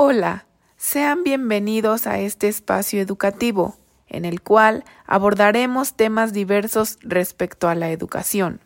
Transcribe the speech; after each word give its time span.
Hola, 0.00 0.46
sean 0.76 1.24
bienvenidos 1.24 2.06
a 2.06 2.20
este 2.20 2.46
espacio 2.46 3.00
educativo, 3.00 3.74
en 4.06 4.24
el 4.24 4.40
cual 4.40 4.84
abordaremos 5.08 5.94
temas 5.94 6.32
diversos 6.32 6.98
respecto 7.02 7.68
a 7.68 7.74
la 7.74 7.90
educación. 7.90 8.60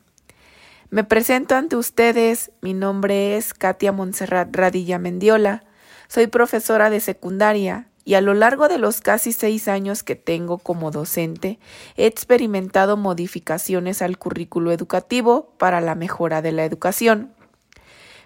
Me 0.90 1.04
presento 1.04 1.54
ante 1.54 1.76
ustedes, 1.76 2.50
mi 2.60 2.74
nombre 2.74 3.38
es 3.38 3.54
Katia 3.54 3.92
Montserrat 3.92 4.54
Radilla 4.54 4.98
Mendiola, 4.98 5.64
soy 6.06 6.26
profesora 6.26 6.90
de 6.90 7.00
secundaria 7.00 7.88
y 8.04 8.12
a 8.12 8.20
lo 8.20 8.34
largo 8.34 8.68
de 8.68 8.76
los 8.76 9.00
casi 9.00 9.32
seis 9.32 9.68
años 9.68 10.02
que 10.02 10.16
tengo 10.16 10.58
como 10.58 10.90
docente, 10.90 11.58
he 11.96 12.04
experimentado 12.04 12.98
modificaciones 12.98 14.02
al 14.02 14.18
currículo 14.18 14.70
educativo 14.70 15.54
para 15.56 15.80
la 15.80 15.94
mejora 15.94 16.42
de 16.42 16.52
la 16.52 16.66
educación. 16.66 17.32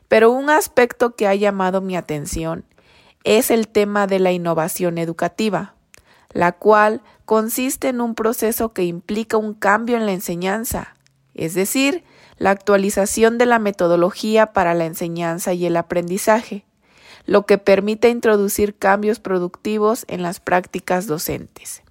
Pero 0.08 0.32
un 0.32 0.50
aspecto 0.50 1.14
que 1.14 1.28
ha 1.28 1.36
llamado 1.36 1.80
mi 1.80 1.96
atención 1.96 2.64
es 3.26 3.50
el 3.50 3.66
tema 3.66 4.06
de 4.06 4.20
la 4.20 4.30
innovación 4.30 4.98
educativa, 4.98 5.74
la 6.32 6.52
cual 6.52 7.02
consiste 7.24 7.88
en 7.88 8.00
un 8.00 8.14
proceso 8.14 8.72
que 8.72 8.84
implica 8.84 9.36
un 9.36 9.52
cambio 9.52 9.96
en 9.96 10.06
la 10.06 10.12
enseñanza, 10.12 10.94
es 11.34 11.54
decir, 11.54 12.04
la 12.38 12.50
actualización 12.50 13.36
de 13.36 13.46
la 13.46 13.58
metodología 13.58 14.52
para 14.52 14.74
la 14.74 14.86
enseñanza 14.86 15.54
y 15.54 15.66
el 15.66 15.76
aprendizaje, 15.76 16.64
lo 17.24 17.46
que 17.46 17.58
permite 17.58 18.10
introducir 18.10 18.78
cambios 18.78 19.18
productivos 19.18 20.04
en 20.06 20.22
las 20.22 20.38
prácticas 20.38 21.08
docentes. 21.08 21.82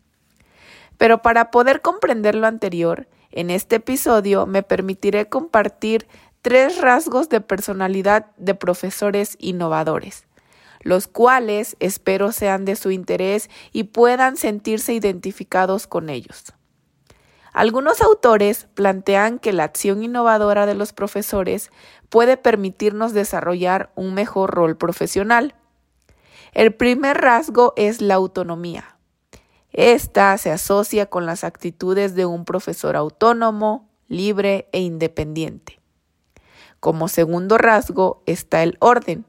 Pero 0.97 1.21
para 1.21 1.51
poder 1.51 1.81
comprender 1.81 2.35
lo 2.35 2.47
anterior, 2.47 3.09
en 3.31 3.49
este 3.49 3.75
episodio 3.75 4.45
me 4.45 4.63
permitiré 4.63 5.27
compartir 5.27 6.07
tres 6.41 6.79
rasgos 6.79 7.27
de 7.27 7.41
personalidad 7.41 8.27
de 8.37 8.55
profesores 8.55 9.35
innovadores, 9.41 10.25
los 10.85 11.07
cuales 11.07 11.75
espero 11.79 12.31
sean 12.31 12.63
de 12.63 12.75
su 12.75 12.91
interés 12.91 13.49
y 13.73 13.85
puedan 13.85 14.37
sentirse 14.37 14.93
identificados 14.93 15.87
con 15.87 16.11
ellos. 16.11 16.53
Algunos 17.53 18.01
autores 18.01 18.67
plantean 18.75 19.39
que 19.39 19.51
la 19.51 19.63
acción 19.63 20.03
innovadora 20.03 20.67
de 20.67 20.75
los 20.75 20.93
profesores 20.93 21.71
puede 22.09 22.37
permitirnos 22.37 23.13
desarrollar 23.13 23.91
un 23.95 24.13
mejor 24.13 24.51
rol 24.51 24.77
profesional. 24.77 25.55
El 26.53 26.75
primer 26.75 27.17
rasgo 27.17 27.73
es 27.77 27.99
la 27.99 28.13
autonomía. 28.13 28.99
Esta 29.71 30.37
se 30.37 30.51
asocia 30.51 31.07
con 31.07 31.25
las 31.25 31.43
actitudes 31.43 32.13
de 32.13 32.27
un 32.27 32.45
profesor 32.45 32.95
autónomo, 32.95 33.89
libre 34.07 34.69
e 34.71 34.81
independiente. 34.81 35.79
Como 36.79 37.07
segundo 37.07 37.57
rasgo 37.57 38.21
está 38.27 38.61
el 38.61 38.77
orden, 38.79 39.25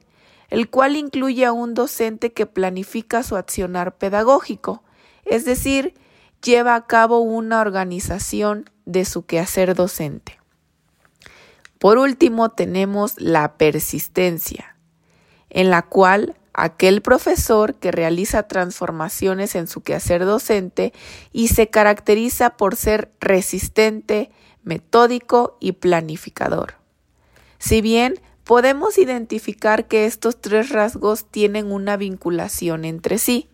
el 0.50 0.70
cual 0.70 0.96
incluye 0.96 1.44
a 1.44 1.52
un 1.52 1.74
docente 1.74 2.32
que 2.32 2.46
planifica 2.46 3.22
su 3.22 3.36
accionar 3.36 3.96
pedagógico, 3.96 4.82
es 5.24 5.44
decir, 5.44 5.94
lleva 6.42 6.74
a 6.74 6.86
cabo 6.86 7.20
una 7.20 7.60
organización 7.60 8.70
de 8.84 9.04
su 9.04 9.26
quehacer 9.26 9.74
docente. 9.74 10.38
Por 11.78 11.98
último, 11.98 12.50
tenemos 12.50 13.20
la 13.20 13.54
persistencia, 13.56 14.76
en 15.50 15.70
la 15.70 15.82
cual 15.82 16.36
aquel 16.54 17.02
profesor 17.02 17.74
que 17.74 17.92
realiza 17.92 18.44
transformaciones 18.44 19.54
en 19.54 19.66
su 19.66 19.82
quehacer 19.82 20.24
docente 20.24 20.92
y 21.32 21.48
se 21.48 21.68
caracteriza 21.68 22.56
por 22.56 22.76
ser 22.76 23.12
resistente, 23.20 24.30
metódico 24.62 25.58
y 25.60 25.72
planificador. 25.72 26.74
Si 27.58 27.82
bien 27.82 28.20
podemos 28.46 28.96
identificar 28.96 29.88
que 29.88 30.06
estos 30.06 30.40
tres 30.40 30.70
rasgos 30.70 31.26
tienen 31.28 31.72
una 31.72 31.96
vinculación 31.96 32.84
entre 32.84 33.18
sí. 33.18 33.48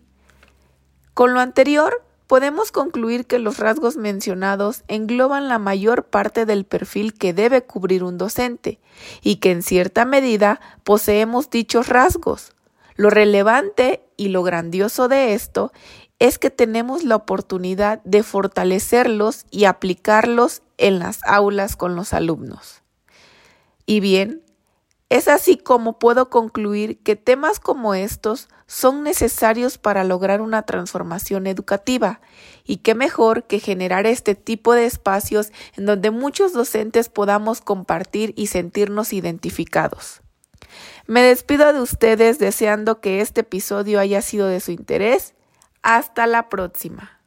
Con 1.15 1.33
lo 1.33 1.39
anterior, 1.39 2.05
podemos 2.27 2.71
concluir 2.71 3.25
que 3.25 3.39
los 3.39 3.57
rasgos 3.57 3.97
mencionados 3.97 4.83
engloban 4.87 5.49
la 5.49 5.57
mayor 5.57 6.05
parte 6.05 6.45
del 6.45 6.63
perfil 6.65 7.15
que 7.15 7.33
debe 7.33 7.63
cubrir 7.63 8.03
un 8.03 8.19
docente 8.19 8.79
y 9.23 9.37
que 9.37 9.49
en 9.49 9.63
cierta 9.63 10.05
medida 10.05 10.61
poseemos 10.83 11.49
dichos 11.49 11.89
rasgos. 11.89 12.53
Lo 12.95 13.09
relevante 13.09 14.05
y 14.15 14.27
lo 14.27 14.43
grandioso 14.43 15.07
de 15.07 15.33
esto 15.33 15.71
es 16.19 16.37
que 16.37 16.51
tenemos 16.51 17.03
la 17.03 17.15
oportunidad 17.15 17.99
de 18.03 18.21
fortalecerlos 18.21 19.47
y 19.49 19.65
aplicarlos 19.65 20.61
en 20.77 20.99
las 20.99 21.23
aulas 21.23 21.75
con 21.75 21.95
los 21.95 22.13
alumnos. 22.13 22.83
Y 23.87 23.99
bien, 23.99 24.43
es 25.09 25.27
así 25.27 25.57
como 25.57 25.99
puedo 25.99 26.29
concluir 26.29 26.99
que 26.99 27.15
temas 27.15 27.59
como 27.59 27.93
estos 27.93 28.49
son 28.65 29.03
necesarios 29.03 29.77
para 29.77 30.03
lograr 30.03 30.41
una 30.41 30.63
transformación 30.63 31.45
educativa 31.45 32.21
y 32.63 32.77
qué 32.77 32.95
mejor 32.95 33.43
que 33.43 33.59
generar 33.59 34.07
este 34.07 34.35
tipo 34.35 34.73
de 34.73 34.85
espacios 34.85 35.51
en 35.75 35.85
donde 35.85 36.09
muchos 36.09 36.53
docentes 36.53 37.09
podamos 37.09 37.61
compartir 37.61 38.33
y 38.35 38.47
sentirnos 38.47 39.13
identificados. 39.13 40.21
Me 41.05 41.21
despido 41.21 41.71
de 41.73 41.81
ustedes 41.81 42.39
deseando 42.39 43.01
que 43.01 43.21
este 43.21 43.41
episodio 43.41 43.99
haya 43.99 44.21
sido 44.21 44.47
de 44.47 44.59
su 44.59 44.71
interés. 44.71 45.33
Hasta 45.81 46.27
la 46.27 46.49
próxima. 46.49 47.22